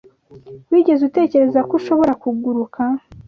[0.71, 2.81] Wigeze utekereza ko ushobora kuguruka?